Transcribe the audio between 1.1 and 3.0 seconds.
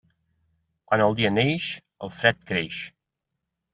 dia neix, el fred creix.